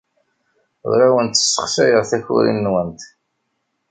Ur 0.89 0.99
awent-ssexsayeɣ 1.07 2.03
takurin-nwent. 2.09 3.01